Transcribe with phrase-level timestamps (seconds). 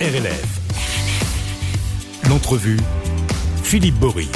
[0.00, 0.60] RLF.
[2.28, 2.80] L'entrevue,
[3.62, 4.28] Philippe Bory.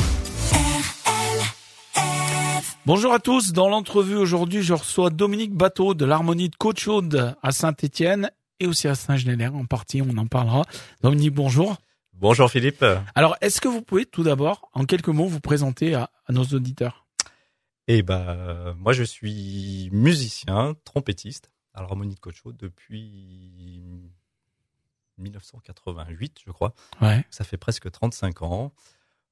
[2.86, 3.52] Bonjour à tous.
[3.52, 8.86] Dans l'entrevue aujourd'hui, je reçois Dominique Bateau de l'Harmonie de Côte-Chaude à Saint-Étienne et aussi
[8.86, 9.56] à Saint-Genélaire.
[9.56, 10.62] En partie, on en parlera.
[11.02, 11.76] Dominique, bonjour.
[12.12, 12.84] Bonjour Philippe.
[13.16, 16.44] Alors, est-ce que vous pouvez tout d'abord, en quelques mots, vous présenter à, à nos
[16.44, 17.04] auditeurs?
[17.88, 24.12] Eh ben, moi je suis musicien, trompettiste à l'Harmonie de Côte-Chaude depuis
[25.18, 26.74] 1988, je crois.
[27.00, 27.24] Ouais.
[27.30, 28.72] Ça fait presque 35 ans.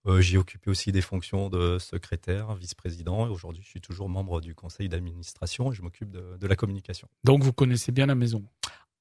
[0.06, 4.40] Euh, J'ai occupé aussi des fonctions de secrétaire, vice-président, et aujourd'hui je suis toujours membre
[4.40, 7.08] du conseil d'administration et je m'occupe de, de la communication.
[7.24, 8.44] Donc, vous connaissez bien la maison.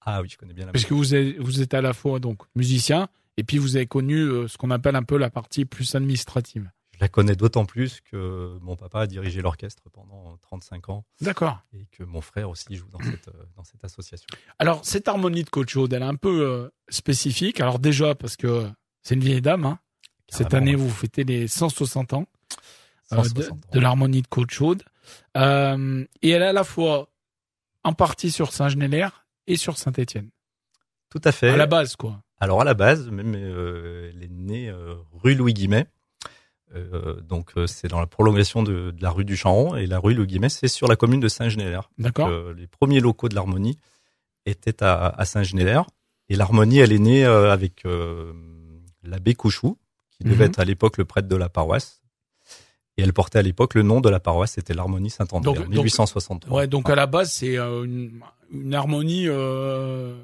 [0.02, 2.20] Ah oui, je connais bien la Parce que vous êtes, vous êtes à la fois
[2.20, 3.08] donc musicien
[3.38, 6.70] et puis vous avez connu euh, ce qu'on appelle un peu la partie plus administrative.
[6.96, 11.60] Je la connais d'autant plus que mon papa a dirigé l'orchestre pendant 35 ans D'accord.
[11.74, 14.28] et que mon frère aussi joue dans cette, euh, dans cette association.
[14.60, 17.60] Alors, cette harmonie de Côte-Chaude, elle est un peu euh, spécifique.
[17.60, 18.70] Alors déjà, parce que
[19.04, 19.66] c'est une vieille dame.
[19.66, 19.80] Hein.
[20.30, 22.26] Cette année, vous fêtez les 160 ans.
[23.12, 23.60] euh, 160 de, ans.
[23.74, 24.84] de l'harmonie de Côte-Chaude.
[25.36, 27.10] Euh, et elle est à la fois
[27.84, 30.30] en partie sur Saint-Genélaire et sur Saint-Étienne.
[31.10, 31.50] Tout à fait.
[31.50, 32.22] À la base, quoi.
[32.40, 34.74] Alors à la base, même elle est née
[35.14, 35.88] rue Louis Guimet.
[36.74, 40.00] Euh, donc euh, c'est dans la prolongation de, de la rue du Chamron et la
[40.00, 41.90] rue Louis Guimet, c'est sur la commune de Saint-Genélaire.
[42.00, 42.28] D'accord.
[42.30, 43.78] Euh, les premiers locaux de l'harmonie
[44.46, 45.86] étaient à, à Saint-Genélaire
[46.30, 48.34] et l'harmonie elle est née euh, avec euh,
[49.04, 49.78] l'abbé Couchou
[50.10, 50.52] qui devait Mhm.
[50.52, 52.02] être à l'époque le prêtre de la paroisse.
[52.98, 55.68] Et elle portait à l'époque le nom de la paroisse, c'était l'harmonie Saint-André, en donc-
[55.68, 56.58] 1863.
[56.58, 60.16] Ouais, donc à la base, c'est une, une harmonie, euh,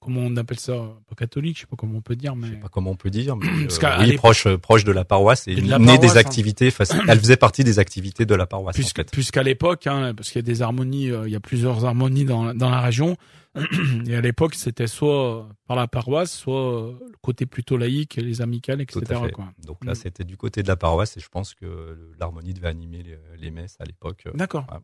[0.00, 0.72] comment on appelle ça
[1.08, 2.48] Pas catholique, je sais pas comment on peut dire, mais...
[2.48, 5.04] Je sais pas comment on peut dire, mais Parce euh, oui, proche, proche de la
[5.04, 6.20] paroisse et, Et de la née paroisse, des hein.
[6.20, 6.72] activités.
[7.08, 8.76] Elle faisait partie des activités de la paroisse.
[8.78, 9.10] en fait.
[9.12, 12.24] puisqu'à l'époque, hein, parce qu'il y a des harmonies, euh, il y a plusieurs harmonies
[12.24, 13.16] dans, dans la région,
[14.06, 18.40] et à l'époque, c'était soit par la paroisse, soit euh, le côté plutôt laïque, les
[18.42, 19.20] amicales, Tout etc.
[19.20, 19.32] à fait.
[19.32, 19.46] Quoi.
[19.66, 19.96] Donc là, Mm.
[19.96, 23.50] c'était du côté de la paroisse et je pense que l'harmonie devait animer les, les
[23.50, 24.28] messes à l'époque.
[24.34, 24.66] D'accord.
[24.70, 24.78] Ouais.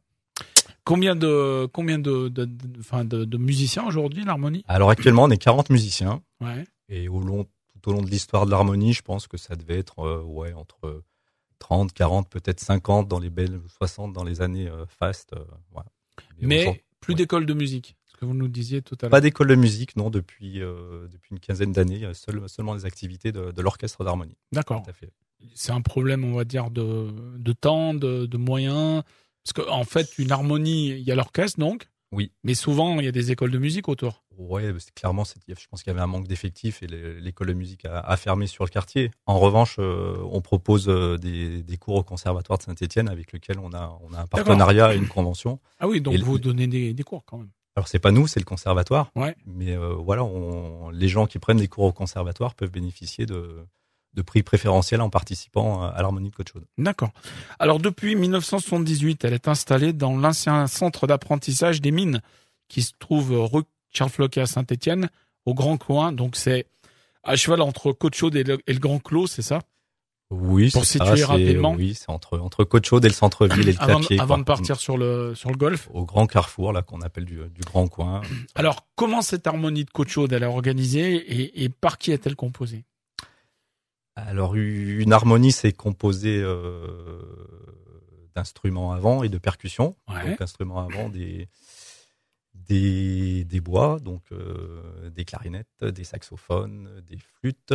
[0.86, 4.64] Combien de combien de de, de, enfin, de, de musiciens aujourd'hui l'harmonie?
[4.69, 6.64] Alors actuellement, on est 40 musiciens Ouais.
[6.88, 7.44] et au long,
[7.82, 10.52] tout au long de l'histoire de l'harmonie, je pense que ça devait être euh, ouais
[10.54, 11.02] entre
[11.58, 15.32] 30, 40, peut-être 50 dans les belles 60 dans les années euh, fastes.
[15.34, 15.44] euh,
[16.41, 17.18] Mais plus ouais.
[17.18, 19.10] d'école de musique, ce que vous nous disiez tout à l'heure.
[19.10, 23.32] Pas d'école de musique, non, depuis euh, depuis une quinzaine d'années, seul- seulement les activités
[23.32, 24.36] de, de l'orchestre d'harmonie.
[24.53, 24.82] D'accord.
[25.54, 27.08] C'est un problème, on va dire, de
[27.38, 29.03] de temps, de, de moyens.
[29.46, 31.88] Parce qu'en en fait, une harmonie, il y a l'orchestre donc.
[32.12, 32.32] Oui.
[32.44, 34.24] Mais souvent, il y a des écoles de musique autour.
[34.78, 38.00] C'est clairement, je pense qu'il y avait un manque d'effectifs et l'école de musique a,
[38.00, 39.10] a fermé sur le quartier.
[39.26, 43.58] En revanche, euh, on propose euh, des, des cours au conservatoire de Saint-Étienne avec lequel
[43.58, 45.58] on a, on a un partenariat et une convention.
[45.80, 47.50] Ah oui, donc Et vous le- donnez des, des cours quand même.
[47.76, 49.10] Alors c'est pas nous, c'est le conservatoire.
[49.16, 49.34] Ouais.
[49.46, 53.64] Mais euh, voilà, on, les gens qui prennent des cours au conservatoire peuvent bénéficier de,
[54.16, 56.65] de prix préférentiels en participant à l'harmonie de Côte-Chaude.
[56.78, 57.10] D'accord.
[57.59, 62.21] Alors depuis 1978, elle est installée dans l'ancien centre d'apprentissage des mines
[62.69, 63.62] qui se trouve rue
[63.93, 65.09] Charles Floquet à Saint-Étienne,
[65.44, 66.12] au Grand Coin.
[66.12, 66.66] Donc c'est
[67.22, 69.60] à cheval entre Côte-Chaude et le, et le Grand Clos, c'est ça?
[70.31, 71.75] Oui, Pour c'est situer ça, rapidement.
[71.75, 74.19] Oui, c'est entre entre Côte-Chaude et le centre-ville et le Avant, Clapier.
[74.19, 74.38] avant quoi.
[74.38, 75.88] de partir sur le sur le golf.
[75.94, 78.22] au grand carrefour là qu'on appelle du, du grand coin.
[78.56, 82.84] Alors comment cette harmonie de Côte-Chaude elle est organisée et, et par qui est-elle composée?
[84.16, 87.21] Alors une harmonie c'est composé euh,
[88.34, 89.94] d'instruments avant et de percussions.
[90.09, 90.31] Ouais.
[90.31, 91.49] Donc instruments avant des
[92.69, 97.75] des, des bois, donc euh, des clarinettes, des saxophones, des flûtes,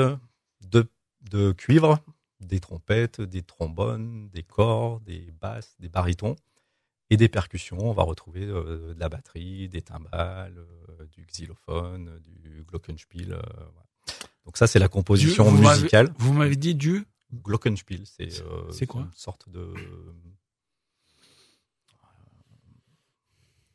[0.62, 0.90] de,
[1.30, 2.00] de cuivre,
[2.40, 6.36] des trompettes, des trombones, des corps, des basses, des barytons
[7.10, 7.78] et des percussions.
[7.80, 13.28] On va retrouver euh, de la batterie, des timbales, euh, du xylophone, du glockenspiel.
[13.28, 13.91] voilà.
[14.46, 16.14] Donc ça c'est la composition Du- vous m'avez- musicale.
[16.18, 19.74] Vous m'avez dit du Glockenspiel, c'est euh, C'est quoi une sorte de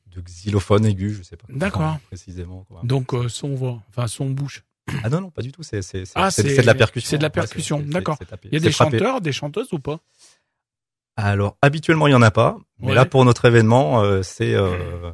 [0.06, 1.46] de xylophone aigu, je sais pas.
[1.50, 1.98] D'accord.
[2.06, 2.64] Précisément.
[2.64, 2.80] quoi.
[2.84, 4.64] donc euh, son voix, enfin son bouche.
[5.02, 5.62] Ah non non, pas du tout.
[5.62, 5.80] C'est
[6.14, 7.10] Ah, de la percussion.
[7.10, 8.18] c'est de la percussion, d'accord.
[8.44, 8.98] Il y a des frappé.
[8.98, 10.00] chanteurs, des chanteuses ou pas?
[11.16, 12.94] Alors habituellement il y en a pas, mais Ouais.
[12.94, 15.10] là pour notre événement, euh, c'est euh,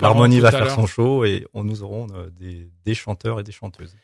[0.00, 2.06] l'harmonie va faire son show et on nous aurons
[2.38, 3.96] des des chanteurs et des chanteuses.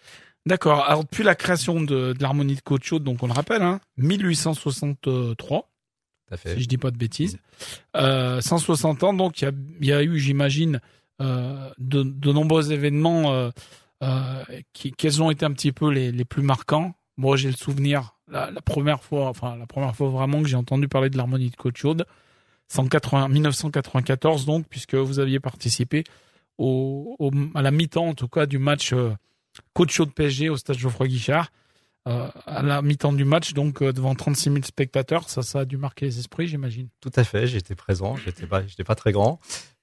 [0.47, 0.85] D'accord.
[0.85, 5.61] Alors depuis la création de, de l'harmonie de Côte-Chaude, donc on le rappelle, hein, 1863,
[6.29, 6.55] Tout à fait.
[6.57, 7.39] si je dis pas de bêtises,
[7.97, 9.13] euh, 160 ans.
[9.13, 10.81] Donc il y a, il y a eu, j'imagine,
[11.21, 13.33] euh, de, de nombreux événements.
[13.33, 13.51] Euh,
[14.03, 14.43] euh,
[14.73, 18.17] qui, quels ont été un petit peu les, les plus marquants Moi, j'ai le souvenir
[18.29, 21.51] la, la première fois, enfin la première fois vraiment que j'ai entendu parler de l'harmonie
[21.51, 22.05] de Côte-Chaude,
[22.67, 26.03] 180 1994 donc, puisque vous aviez participé
[26.59, 29.13] au, au- à la mi-temps en tout cas du match euh,
[29.75, 31.51] coach show de PSG au stade Geoffroy Guichard.
[32.09, 35.65] Euh, à la mi-temps du match, donc euh, devant 36 000 spectateurs, ça, ça a
[35.65, 36.89] dû marquer les esprits, j'imagine.
[37.01, 39.39] Tout à fait, j'étais présent, j'étais pas, j'étais pas très grand.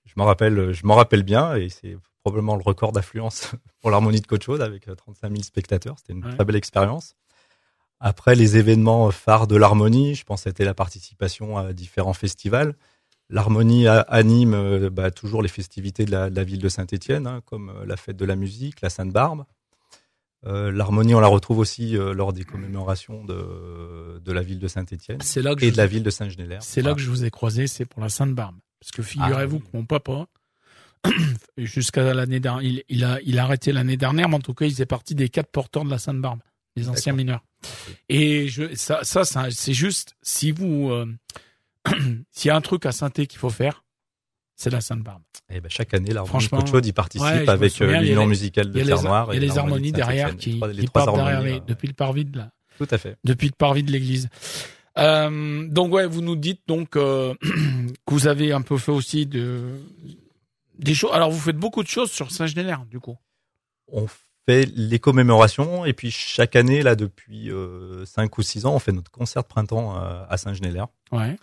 [0.05, 4.19] Je m'en rappelle, je m'en rappelle bien, et c'est probablement le record d'affluence pour l'harmonie
[4.19, 5.95] de Coach avec 35 000 spectateurs.
[5.97, 6.35] C'était une Ouais.
[6.35, 7.15] très belle expérience.
[8.01, 12.75] Après les événements phares de l'harmonie, je pense que c'était la participation à différents festivals.
[13.29, 17.69] L'harmonie anime euh, bah, toujours les festivités de la, de la ville de Saint-Étienne, comme
[17.69, 19.45] euh, la fête de la musique, la Sainte-Barbe.
[20.45, 24.67] Euh, L'harmonie, on la retrouve aussi euh, lors des commémorations de, de la ville de
[24.69, 26.63] Saint-Étienne et je de la ville de Saint-Genélaire.
[26.63, 28.55] C'est là que je vous ai croisé, c'est pour la Sainte-Barbe.
[28.79, 29.69] Parce que figurez-vous Ah, oui.
[29.71, 30.27] que mon papa,
[31.57, 34.65] jusqu'à l'année dernière, il, il a, il a arrêté l'année dernière, mais en tout cas,
[34.65, 36.39] il faisait partie des quatre porteurs de la Sainte-Barbe,
[36.77, 37.43] les anciens mineurs.
[38.07, 41.05] Et je, ça, ça, ça, c'est juste, si vous, euh,
[42.31, 43.83] s'il y a un truc à Sainté qu'il faut faire,
[44.59, 45.21] c'est la Sainte-Barbe.
[45.49, 48.85] Et ben, chaque année, l'harmonie Franchement, y participe ouais, avec euh, l'union musicale de les,
[48.85, 51.41] Terre-Noire il y a et les harmonies de derrière qui, Les trois- qui partent derrière
[51.41, 53.15] les- euh, depuis le parvis de la, Tout à fait.
[53.23, 54.27] depuis le parvis de l'église.
[54.97, 59.25] Euh, donc ouais, vous nous dites donc euh, que vous avez un peu fait aussi
[59.25, 59.79] de
[60.77, 61.11] des choses.
[61.13, 63.15] Alors vous faites beaucoup de choses sur Saint-Genélaire, du coup.
[63.91, 64.07] On
[64.45, 67.49] fait les commémorations et puis chaque année, là, depuis
[68.05, 70.87] 5 ou 6 ans, on fait notre concert de printemps euh, à Saint-Genélaire.
[71.13, 71.37] Ouais.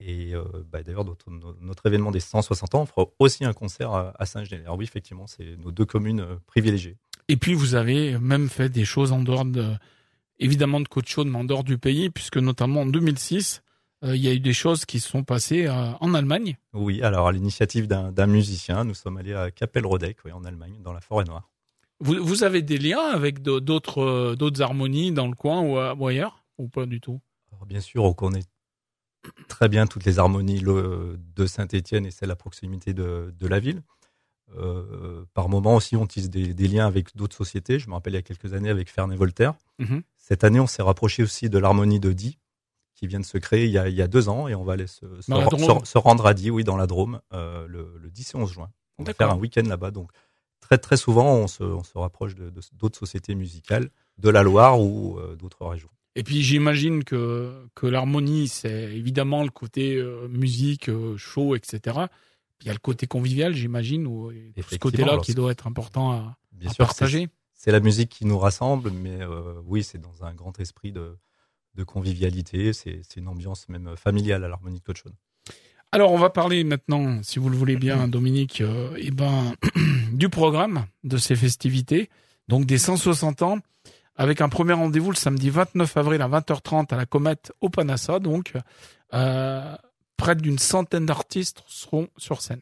[0.00, 1.30] Et euh, bah, d'ailleurs, notre,
[1.60, 4.74] notre événement des 160 ans, on fera aussi un concert à, à Saint-Genélaire.
[4.76, 6.96] Oui, effectivement, c'est nos deux communes euh, privilégiées.
[7.28, 9.72] Et puis vous avez même fait des choses en dehors de,
[10.38, 13.62] évidemment de Côte Chaude, mais en dehors du pays, puisque notamment en 2006,
[14.02, 16.58] euh, il y a eu des choses qui se sont passées en Allemagne.
[16.74, 20.92] Oui, alors à l'initiative d'un musicien, nous sommes allés à Kapellrodeck, oui, en Allemagne, dans
[20.92, 21.48] la forêt noire.
[22.00, 26.84] Vous, vous avez des liens avec d'autres harmonies dans le coin ou ailleurs ou pas
[26.84, 27.20] du tout?
[27.52, 28.42] Alors, bien sûr, on connaît
[29.48, 33.82] très bien toutes les harmonies de Saint-Étienne et celles à proximité de, de la ville.
[34.56, 37.78] Euh, par moment aussi, on tisse des, des liens avec d'autres sociétés.
[37.78, 39.54] Je me rappelle il y a quelques années avec Ferney Voltaire.
[39.78, 40.02] Mhm.
[40.16, 42.38] Cette année, on s'est rapproché aussi de l'harmonie de Die,
[42.94, 44.62] qui vient de se créer il y a, il y a deux ans, et on
[44.64, 45.04] va aller se,
[45.98, 48.70] rendre à Die, oui, dans la Drôme, euh, le, le 10 et 11 juin.
[48.98, 49.90] On va faire un week-end là-bas.
[49.90, 50.12] Donc,
[50.60, 54.80] très très souvent, on se, on rapproche de de- d'autres sociétés musicales de la Loire
[54.80, 55.88] ou euh, d'autres régions.
[56.16, 62.06] Et puis j'imagine que, que l'harmonie, c'est évidemment le côté euh, musique, euh, show, etc.
[62.60, 64.32] Il y a le côté convivial, j'imagine, ou
[64.70, 67.28] ce côté-là qui doit être important à, Bien à sûr, partager.
[67.52, 71.16] c'est la musique qui nous rassemble, mais euh, oui, c'est dans un grand esprit de,
[71.74, 72.72] de convivialité.
[72.72, 75.14] C'est une ambiance même familiale à l'harmonie de Côte-Chaude.
[75.94, 79.54] Alors on va parler maintenant, si vous le voulez bien, Dominique, euh, eh ben,
[80.12, 82.10] du programme de ces festivités,
[82.48, 83.58] donc des 160 ans,
[84.16, 88.18] avec un premier rendez-vous le samedi 29 avril à 20h30 à la Comète au Panassa,
[88.20, 88.52] donc
[89.12, 89.76] euh,
[90.16, 92.60] près d'une centaine d'artistes seront sur scène.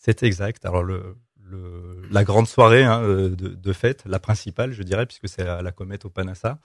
[0.00, 0.64] C'est exact.
[0.64, 5.06] Alors le, le- la grande soirée hein, euh, de, de fête, la principale, je dirais,
[5.06, 6.58] puisque c'est à la comète au Panassa.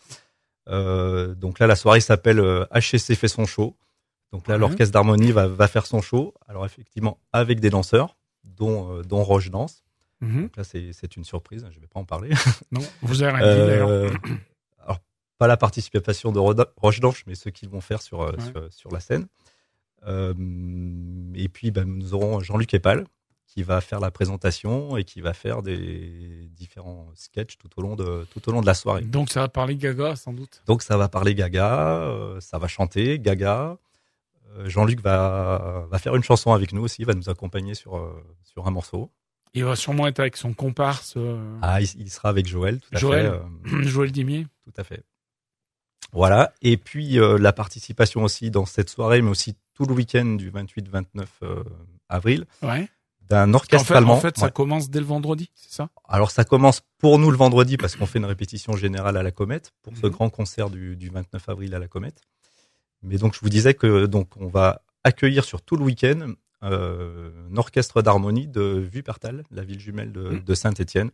[0.70, 2.40] Euh, donc là, la soirée s'appelle
[2.72, 3.76] HCC fait son show.
[4.32, 4.62] Donc là, Mhm.
[4.62, 6.34] l'orchestre d'harmonie va, va faire son show.
[6.48, 9.84] Alors effectivement, avec des danseurs, dont, euh, dont Roche danse.
[10.22, 10.44] Mhm.
[10.44, 11.68] Donc là, c'est une surprise.
[11.72, 12.30] Je vais pas en parler.
[12.72, 13.90] Non, vous avez rien dit d'ailleurs.
[13.90, 14.10] Euh,
[14.84, 15.00] alors,
[15.38, 16.40] pas la participation de
[16.78, 18.44] Roche Danche, mais ceux qu'ils vont faire sur, euh, Ouais.
[18.44, 19.28] sur, sur la scène.
[20.08, 20.34] Euh,
[21.36, 23.06] et puis, ben, nous aurons Jean-Luc Epal,
[23.48, 27.96] qui va faire la présentation et qui va faire des différents sketchs tout au long
[27.96, 29.04] de, tout au long de la soirée.
[29.04, 30.64] Donc ça va parler Gaga sans doute.
[30.66, 33.78] Donc, ça va parler Gaga, euh, ça va chanter Gaga.
[34.66, 38.72] Jean-Luc va, va faire une chanson avec nous aussi, va nous accompagner sur, sur un
[38.72, 39.12] morceau.
[39.56, 42.98] Il va sûrement être avec son comparse euh, Ah, il, sera avec Joël, tout à
[43.00, 43.26] Joël.
[43.66, 43.76] fait.
[43.76, 44.48] euh, Joël Dimier.
[44.64, 45.04] Tout à fait.
[46.12, 46.54] Voilà.
[46.62, 50.52] Et puis euh, la participation aussi dans cette soirée, mais aussi tout le week-end du
[50.52, 51.64] 28-29 euh,
[52.10, 52.88] avril, Ouais.
[53.30, 54.14] d'un En orchestre fait, allemand.
[54.16, 54.52] en fait ça Ouais.
[54.52, 55.90] commence dès le vendredi, c'est ça?
[56.08, 59.32] Alors ça commence pour nous le vendredi parce qu'on fait une répétition générale à la
[59.32, 60.12] Comète pour ce Mhm.
[60.12, 62.22] grand concert du, du 29 avril à la Comète.
[63.02, 66.34] Mais donc je vous disais que donc on va accueillir sur tout le week-end
[66.64, 70.40] euh, un orchestre d'harmonie de Wuppertal, la ville jumelle de, Mhm.
[70.44, 71.12] de Saint-Étienne,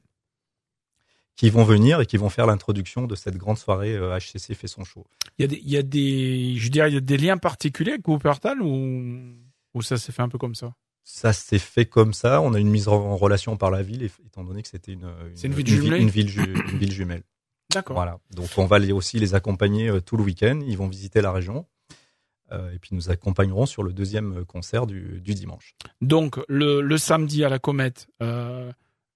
[1.36, 4.68] qui vont venir et qui vont faire l'introduction de cette grande soirée euh, HCC fait
[4.68, 5.06] son show.
[5.38, 7.38] Il y a des, il y a des, je dirais, il y a des liens
[7.38, 9.34] particuliers avec Wuppertal ou,
[9.74, 10.74] ou ça s'est fait un peu comme ça?
[11.06, 12.42] Ça s'est fait comme ça.
[12.42, 15.66] On a une mise en relation par la ville, étant donné que c'était une, ville
[15.68, 17.24] jumelée une ville, ju- une ville jumelle.
[17.74, 17.96] D'accord.
[17.96, 18.20] Voilà.
[18.32, 20.60] Donc on va les, aussi les accompagner euh, tout le week-end.
[20.68, 21.66] Ils vont visiter la région.
[22.52, 25.76] Euh, et puis nous accompagnerons sur le deuxième concert du, du dimanche.
[26.02, 28.72] Donc le, le samedi à la Comète, euh,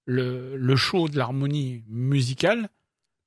[0.06, 2.68] le, le show de l'harmonie musicale,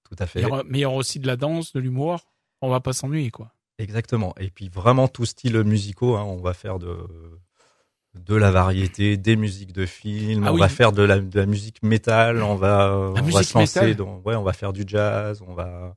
[0.10, 0.44] Tout à fait.
[0.68, 2.22] mais il y aura aussi de la danse, de l'humour.
[2.62, 3.52] On va pas s'ennuyer quoi.
[3.80, 4.34] Exactement.
[4.40, 6.16] Et puis vraiment tout style musicaux.
[6.16, 6.24] hein.
[6.24, 6.98] On va faire de,
[8.16, 10.46] de la variété, des musiques de films.
[10.46, 10.62] Ah on oui.
[10.62, 12.42] va faire de la, de la musique métal.
[12.42, 15.44] On va, on va musique se lancer métal dans, ouais, on va faire du jazz.
[15.46, 15.94] On va,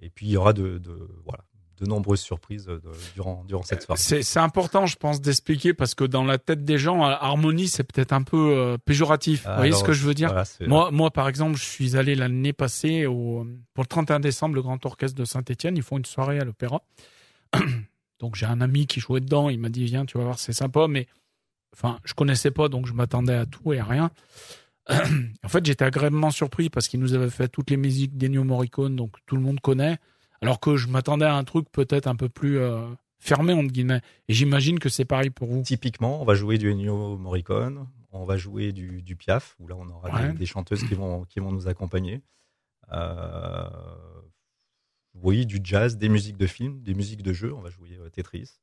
[0.00, 1.44] et puis il y aura de, de voilà,
[1.82, 2.80] de nombreuses surprises de-
[3.14, 4.00] durant durant cette soirée.
[4.00, 7.82] C'est important, je pense, d'expliquer parce que dans la tête des gens, euh, harmonie, c'est
[7.84, 9.44] peut-être un peu euh, péjoratif.
[9.46, 10.28] Vous voyez Alors, ce que je veux dire?
[10.28, 14.54] voilà, Moi, moi, par exemple, je suis allé l'année passée au, pour le 31 décembre,
[14.54, 15.76] le Grand Orchestre de Saint-Etienne.
[15.76, 16.82] Ils font une soirée à l'Opéra.
[18.20, 19.48] donc, j'ai un ami qui jouait dedans.
[19.50, 20.86] Il m'a dit, viens, tu vas voir, c'est sympa.
[20.88, 21.06] Mais,
[21.74, 24.10] enfin, je connaissais pas, donc je m'attendais à tout et à rien.
[24.88, 28.96] en fait, j'étais agréablement surpris parce qu'il nous avait fait toutes les musiques d'Ennio Morricone,
[28.96, 29.98] donc tout le monde connaît.
[30.42, 32.86] Alors que je m'attendais à un truc peut-être un peu plus euh,
[33.18, 34.00] fermé, entre guillemets.
[34.28, 35.62] Et j'imagine que c'est pareil pour vous.
[35.62, 39.76] Typiquement, on va jouer du Ennio Morricone, on va jouer du, du Piaf, où là
[39.78, 40.32] on aura Ouais.
[40.32, 42.20] des, des chanteuses qui vont, qui vont nous accompagner.
[42.92, 43.68] Euh,
[45.14, 47.52] oui, du jazz, des musiques de films, des musiques de jeux.
[47.54, 48.58] On va jouer euh, Tetris.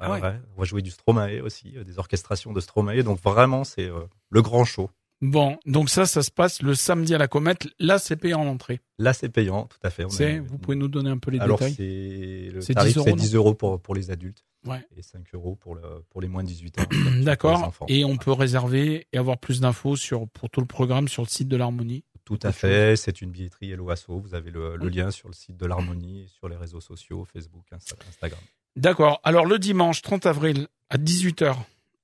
[0.00, 0.20] Ah ouais.
[0.22, 0.40] ouais.
[0.56, 3.02] On va jouer du Stromae aussi, des orchestrations de Stromae.
[3.02, 3.90] Donc vraiment, c'est
[4.30, 4.90] le grand show.
[5.20, 7.66] Bon, donc ça, ça se passe le samedi à la Comète.
[7.80, 8.80] Là, c'est payé en entrée.
[8.98, 10.04] Là, c'est payant, tout à fait.
[10.04, 12.74] On C'est, a- vous pouvez nous donner un peu les Alors, détails c'est le C'est
[12.74, 14.84] tarif, 10 euros, c'est non 10 euros pour, pour les adultes Ouais.
[14.96, 16.84] et 5 euros pour, le, pour les moins de 18 ans.
[17.22, 17.72] D'accord.
[17.88, 21.28] Et on peut réserver et avoir plus d'infos sur pour tout le programme sur le
[21.28, 22.04] site de l'Harmonie.
[22.24, 24.18] Tout à fait, c'est une billetterie LOASO.
[24.20, 27.96] Vous avez le, lien sur le site de l'Harmonie, sur les réseaux sociaux, Facebook, Insta-
[28.08, 28.40] Instagram.
[28.76, 29.20] D'accord.
[29.24, 31.56] Alors le dimanche 30 avril à 18h,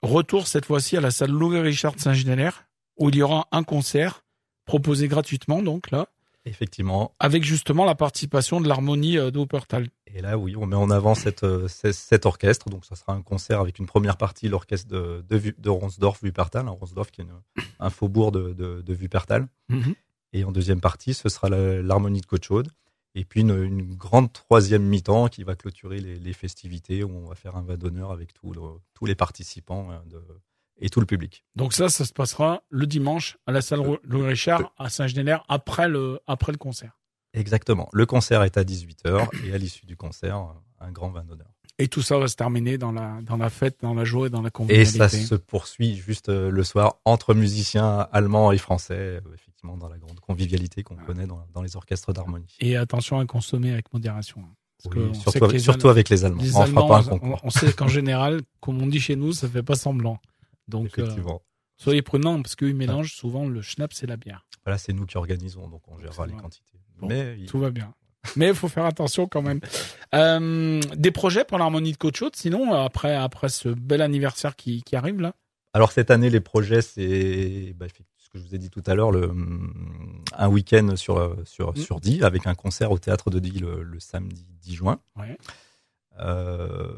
[0.02, 2.64] retour cette fois-ci à la salle Louis Richard Saint-Génélaire
[2.98, 4.24] où il y aura un concert
[4.64, 6.06] proposé gratuitement donc là
[6.46, 7.14] Effectivement.
[7.20, 9.88] avec justement la participation de l'Harmonie euh, de Wuppertal.
[10.06, 12.68] Et là, oui, on met en avant cette, euh, ce- cet orchestre.
[12.68, 16.68] Donc, ça sera un concert avec une première partie, l'orchestre de, de, de Ronsdorf, Wuppertal.
[16.68, 19.48] hein, Ronsdorf, qui est une- un faubourg de, de, de Wuppertal.
[20.34, 22.68] Et en deuxième partie, ce sera l'harmonie de Côte-Chaude.
[23.14, 27.28] Et puis une, une grande troisième mi-temps qui va clôturer les, les festivités où on
[27.28, 28.50] va faire un vin d'honneur avec le-
[28.92, 30.26] tous les participants euh, de-
[30.80, 31.44] et tout le public.
[31.56, 35.44] Donc ça, ça se passera le dimanche à la salle Euh, Louis Richard à Saint-Génélaire
[35.48, 36.98] après le après le concert.
[37.32, 37.88] Exactement.
[37.92, 40.46] Le concert est à 18h et à l'issue du concert,
[40.80, 41.48] un grand vin d'honneur.
[41.78, 44.30] Et tout ça va se terminer dans la dans la fête, dans la joie et
[44.30, 44.98] dans la Et convivialité.
[44.98, 49.88] ça se poursuit juste euh, le soir entre musiciens allemands et français, euh, effectivement dans
[49.88, 52.54] la grande convivialité qu'on connaît dans, dans les orchestres d'harmonie.
[52.60, 54.40] Et attention à consommer avec modération.
[54.42, 54.54] hein.
[54.84, 56.42] Parce Oui, surtout, avec, les surtout avec les Allemands.
[56.42, 57.40] Les on ne fera Allemands, pas un on, concours.
[57.42, 60.20] on sait qu'en général, comme on dit chez nous, ça fait pas semblant.
[60.68, 61.42] Donc, euh, Effectivement.
[61.76, 64.46] soyez prudents parce qu'ils mélangent souvent le schnaps et la bière.
[64.64, 66.78] Voilà, c'est nous qui organisons, donc on gérera C'est les quantités.
[66.98, 67.92] Bon, Mais il- Tout va bien.
[68.36, 69.60] Mais il faut faire attention quand même.
[70.14, 74.84] Euh, des projets pour l'harmonie de Côte Chaude, sinon, après, après ce bel anniversaire qui,
[74.84, 75.34] qui arrive là?
[75.72, 78.94] Alors cette année, les projets, c'est bah, ce que je vous ai dit tout à
[78.94, 79.10] l'heure,
[80.36, 81.76] un week-end sur, sur, Mm.
[81.76, 85.00] sur Die, avec un concert au théâtre de Die le, le samedi 10 juin.
[85.16, 85.36] Ouais.
[86.20, 86.92] Euh,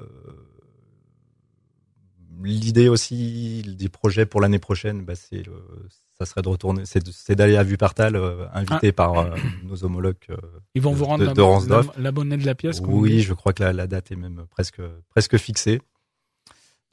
[2.46, 5.88] L'idée aussi des projets pour l'année prochaine, bah, c'est le-
[6.18, 10.16] ça serait de retourner, c'est d'aller à Wuppertal, euh, invité par euh, nos homologues.
[10.30, 10.36] euh,
[10.74, 11.94] Ils vont de- vous rendre de- la, de Ransdorf.
[11.96, 14.46] la, la monnaie de la pièce oui, je crois que la, la date est même
[14.50, 15.80] presque presque fixée.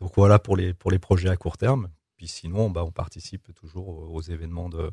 [0.02, 1.90] Donc voilà pour les pour les projets à court terme.
[2.18, 4.92] Puis sinon, bah, on participe toujours aux, aux événements de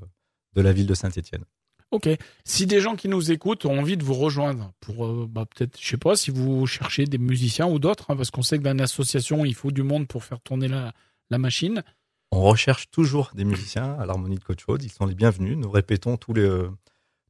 [0.55, 1.45] de la ville de Saint-Étienne.
[1.91, 2.09] Ok.
[2.45, 5.79] Si des gens qui nous écoutent ont envie de vous rejoindre pour, euh, bah, peut-être,
[5.81, 8.63] je sais pas, si vous cherchez des musiciens ou d'autres, hein, parce qu'on sait que
[8.63, 10.93] dans une association, il faut du monde pour faire tourner la,
[11.31, 11.83] la machine.
[12.31, 14.85] On recherche toujours des musiciens à l'harmonie de Côte-Chaude.
[14.85, 15.57] Ils sont les bienvenus.
[15.57, 16.71] Nous répétons tous les euh,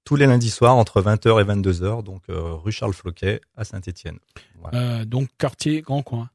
[0.04, 4.18] tous les lundis soirs entre 20h et 22h, donc euh, rue Charles Floquet à Saint-Étienne.
[4.60, 5.04] Voilà.
[5.04, 6.30] Donc, quartier, grand coin.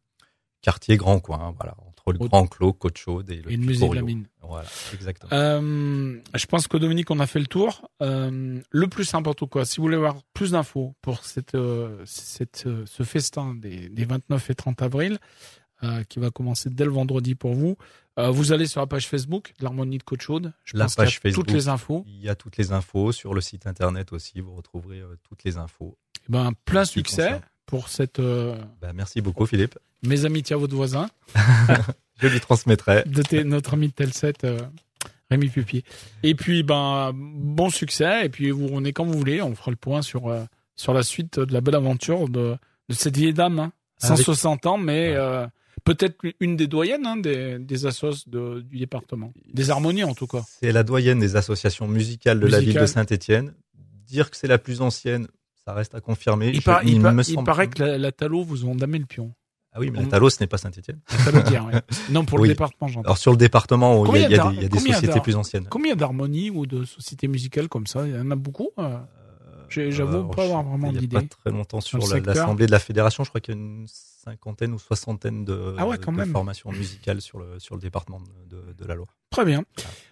[0.66, 3.94] Quartier Grand Coin, voilà, entre le Grand Clos, Côte-Chaude et le Et le musée de
[3.96, 4.28] la mine.
[4.42, 5.32] Voilà, exactement.
[5.34, 7.90] Euh, je pense que Dominique, on a fait le tour.
[8.02, 12.68] Euh, le plus important, quoi, si vous voulez avoir plus d'infos pour cette, euh, cette,
[12.86, 15.18] ce festin des, des 29 et 30 avril,
[16.10, 17.76] qui va commencer dès le vendredi pour vous,
[18.18, 20.52] vous allez sur la page Facebook de l'Harmonie de Côte Chaude.
[20.64, 21.46] Je La pense qu'il y a page Facebook.
[21.46, 22.04] toutes les infos.
[22.08, 24.40] Il y a toutes les infos sur le site internet aussi.
[24.40, 25.96] Vous retrouverez toutes les infos.
[26.28, 29.78] Eh ben, plein succès pour cette Bah, merci beaucoup, Philippe.
[30.08, 31.08] Mes amitiés à votre voisin
[32.22, 33.04] Je lui transmettrai.
[33.06, 34.60] de notre ami de Telset, euh,
[35.30, 35.84] Rémi Pupier.
[36.24, 39.78] Et puis ben bon succès et puis vous revenez quand vous voulez, on fera le
[39.78, 40.44] point sur euh,
[40.76, 42.56] sur la suite de la belle aventure de,
[42.90, 43.72] de cette vieille dame, hein.
[44.02, 45.16] Avec- 160 ans, mais Ouais.
[45.18, 45.48] euh,
[45.86, 50.28] peut-être une des doyennes hein, des des assos de, du département, des harmonies en tout
[50.28, 50.44] cas.
[50.62, 52.86] C'est la doyenne des associations musicales de la ville de.
[52.86, 53.54] Saint-Étienne.
[54.08, 55.28] Dire que c'est la plus ancienne,
[55.66, 56.50] ça reste à confirmer.
[56.50, 59.00] Il, Je- par- il, par- me il paraît que la, la Talo vous ont damé
[59.00, 59.34] le pion.
[59.76, 60.58] Ah oui, mais la Talos n'est pas
[61.32, 61.74] veut dire, ouais.
[62.10, 62.48] Non, pour Oui.
[62.48, 63.06] le département, j'entends.
[63.06, 64.40] Alors sur le département, il y a, y
[64.70, 65.68] des, y a sociétés plus anciennes?
[65.70, 68.08] Combien d'harmonies ou de sociétés musicales comme ça?
[68.08, 68.98] Il y en a beaucoup euh
[69.68, 71.16] J'avoue Euh, pas avoir vraiment Il n'y a d'idée.
[71.18, 74.72] pas très longtemps sur l'assemblée de la fédération, je crois qu'il y a une cinquantaine
[74.74, 78.86] ou soixantaine de, Ah ouais, de formations musicales sur le, sur le département de, de-
[78.88, 79.10] la Loire.
[79.32, 79.64] Très bien.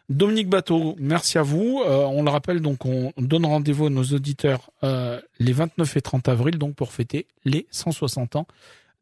[0.10, 1.82] Dominique Bateau, merci à vous.
[1.86, 6.02] Euh, on le rappelle, donc, on donne rendez-vous à nos auditeurs euh, les 29 et
[6.02, 8.48] 30 avril, donc pour fêter les 160 ans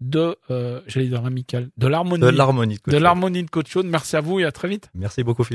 [0.01, 2.79] de, euh, j'allais dire amical, de l'harmonie, De l'harmonie.
[2.87, 3.85] de l'harmonie de Côte Chaude.
[3.85, 4.89] Merci à vous et à très vite.
[4.95, 5.49] Merci beaucoup, Philippe.